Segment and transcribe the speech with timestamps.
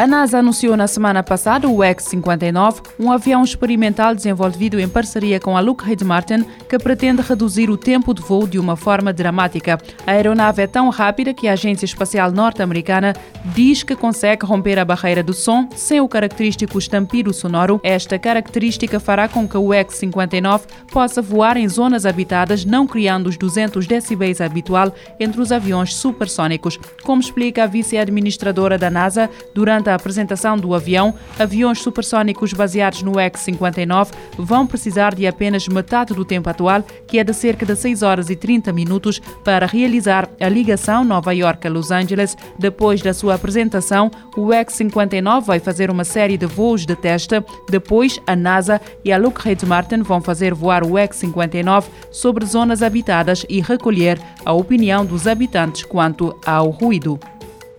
[0.00, 5.58] A NASA anunciou na semana passada o X-59, um avião experimental desenvolvido em parceria com
[5.58, 9.78] a Lockheed Martin, que pretende reduzir o tempo de voo de uma forma dramática.
[10.06, 13.12] A aeronave é tão rápida que a Agência Espacial Norte-Americana
[13.54, 17.78] diz que consegue romper a barreira do som sem o característico estampido sonoro.
[17.82, 23.36] Esta característica fará com que o X-59 possa voar em zonas habitadas, não criando os
[23.36, 26.78] 200 decibéis habitual entre os aviões supersônicos.
[27.02, 33.18] Como explica a vice-administradora da NASA durante a apresentação do avião, aviões supersônicos baseados no
[33.18, 38.02] X-59 vão precisar de apenas metade do tempo atual, que é de cerca de 6
[38.02, 42.36] horas e 30 minutos, para realizar a ligação Nova York-Los Angeles.
[42.58, 47.34] Depois da sua apresentação, o X-59 vai fazer uma série de voos de teste.
[47.68, 53.44] Depois, a NASA e a Lockheed Martin vão fazer voar o X-59 sobre zonas habitadas
[53.48, 57.18] e recolher a opinião dos habitantes quanto ao ruído.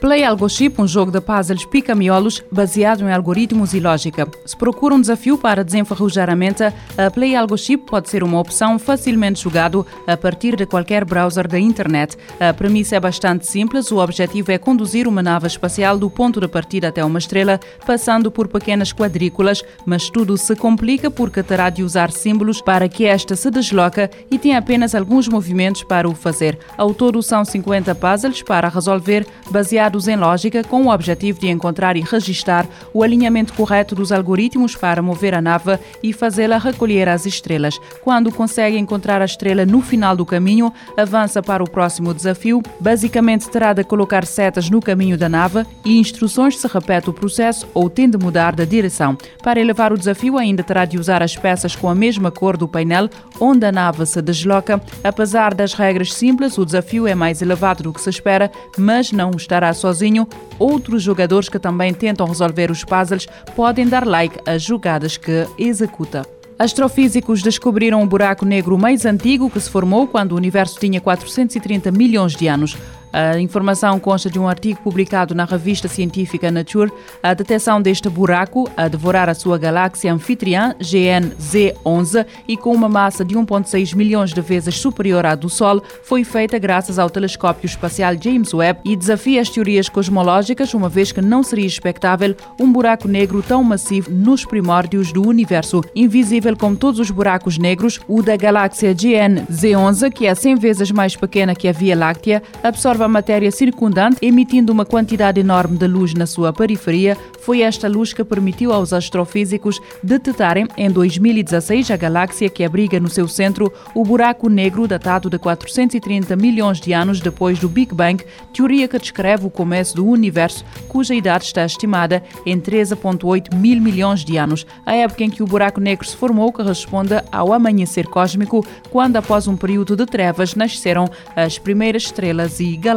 [0.00, 4.28] Play Algochip, um jogo de puzzles pica-miolos baseado em algoritmos e lógica.
[4.46, 8.78] Se procura um desafio para desenferrujar a mente, a Play Algochip pode ser uma opção
[8.78, 12.16] facilmente jogado a partir de qualquer browser da internet.
[12.38, 16.46] A premissa é bastante simples, o objetivo é conduzir uma nave espacial do ponto de
[16.46, 21.82] partida até uma estrela, passando por pequenas quadrículas, mas tudo se complica porque terá de
[21.82, 26.56] usar símbolos para que esta se desloque e tem apenas alguns movimentos para o fazer.
[26.76, 31.48] Ao todo são 50 puzzles para resolver, baseado baseados em lógica com o objetivo de
[31.48, 37.08] encontrar e registar o alinhamento correto dos algoritmos para mover a nave e fazê-la recolher
[37.08, 37.78] as estrelas.
[38.02, 42.62] Quando consegue encontrar a estrela no final do caminho, avança para o próximo desafio.
[42.78, 47.66] Basicamente, terá de colocar setas no caminho da nave e instruções se repete o processo
[47.72, 49.16] ou tem de mudar de direção.
[49.42, 52.68] Para elevar o desafio, ainda terá de usar as peças com a mesma cor do
[52.68, 53.08] painel
[53.40, 54.80] onde a nave se desloca.
[55.02, 59.30] Apesar das regras simples, o desafio é mais elevado do que se espera, mas não
[59.30, 63.26] estará sozinho, outros jogadores que também tentam resolver os puzzles
[63.56, 66.26] podem dar like às jogadas que executa.
[66.58, 71.92] Astrofísicos descobriram o buraco negro mais antigo que se formou quando o universo tinha 430
[71.92, 72.76] milhões de anos.
[73.12, 76.92] A informação consta de um artigo publicado na revista científica Nature.
[77.22, 83.24] A detecção deste buraco a devorar a sua galáxia anfitriã GNZ11 e com uma massa
[83.24, 88.14] de 1,6 milhões de vezes superior à do Sol foi feita graças ao telescópio espacial
[88.20, 93.08] James Webb e desafia as teorias cosmológicas, uma vez que não seria expectável um buraco
[93.08, 95.82] negro tão massivo nos primórdios do universo.
[95.94, 101.16] Invisível como todos os buracos negros, o da galáxia GNZ11, que é 100 vezes mais
[101.16, 105.86] pequena que a Via Láctea, absorve absorve a matéria circundante, emitindo uma quantidade enorme de
[105.86, 107.16] luz na sua periferia.
[107.40, 113.08] Foi esta luz que permitiu aos astrofísicos detectarem, em 2016, a galáxia que abriga no
[113.08, 118.24] seu centro o buraco negro datado de 430 milhões de anos depois do Big Bang,
[118.52, 124.24] teoria que descreve o começo do universo, cuja idade está estimada em 13,8 mil milhões
[124.24, 128.06] de anos, a época em que o buraco negro se formou, que responde ao amanhecer
[128.06, 132.87] cósmico, quando, após um período de trevas, nasceram as primeiras estrelas e galáxias.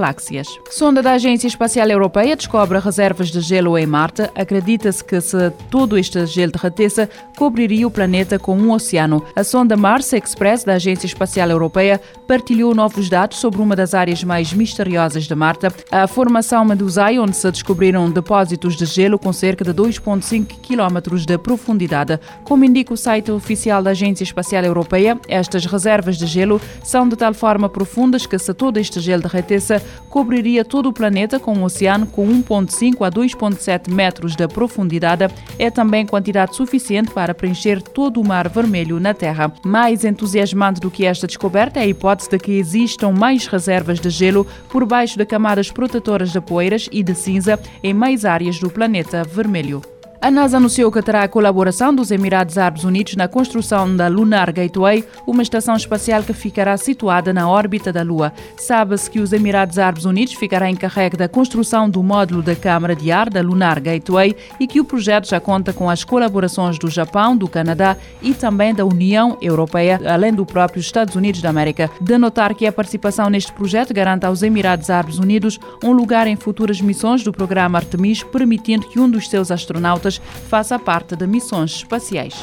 [0.69, 4.23] Sonda da Agência Espacial Europeia descobre reservas de gelo em Marte.
[4.35, 9.23] Acredita-se que se todo este gelo derretesse, cobriria o planeta com um oceano.
[9.35, 14.23] A sonda Mars Express da Agência Espacial Europeia partilhou novos dados sobre uma das áreas
[14.23, 19.63] mais misteriosas de Marte, a formação Medusae, onde se descobriram depósitos de gelo com cerca
[19.63, 22.19] de 2,5 km de profundidade.
[22.43, 27.15] Como indica o site oficial da Agência Espacial Europeia, estas reservas de gelo são de
[27.15, 31.63] tal forma profundas que se todo este gelo derretesse, cobriria todo o planeta com um
[31.63, 35.27] oceano com 1,5 a 2,7 metros de profundidade.
[35.57, 39.51] É também quantidade suficiente para preencher todo o Mar Vermelho na Terra.
[39.65, 44.09] Mais entusiasmante do que esta descoberta é a hipótese de que existam mais reservas de
[44.09, 48.69] gelo por baixo de camadas protetoras de poeiras e de cinza em mais áreas do
[48.69, 49.81] planeta vermelho.
[50.23, 54.53] A NASA anunciou que terá a colaboração dos Emirados Árabes Unidos na construção da Lunar
[54.53, 58.31] Gateway, uma estação espacial que ficará situada na órbita da Lua.
[58.55, 63.11] Sabe-se que os Emirados Árabes Unidos ficará encarregue da construção do módulo da câmara de
[63.11, 67.35] ar da Lunar Gateway e que o projeto já conta com as colaborações do Japão,
[67.35, 71.89] do Canadá e também da União Europeia, além do próprio Estados Unidos da América.
[71.99, 76.35] De notar que a participação neste projeto garante aos Emirados Árabes Unidos um lugar em
[76.35, 80.10] futuras missões do programa Artemis, permitindo que um dos seus astronautas
[80.49, 82.33] faça parte de missões espaciais.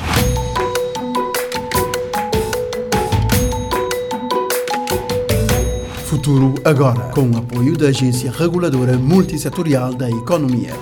[6.05, 10.73] Futuro agora, com o apoio da Agência Reguladora Multissetorial da Economia.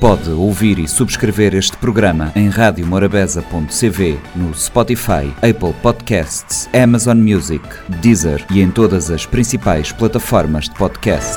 [0.00, 7.62] Pode ouvir e subscrever este programa em radiomorabeza.cv, no Spotify, Apple Podcasts, Amazon Music,
[8.00, 11.34] Deezer e em todas as principais plataformas de podcast.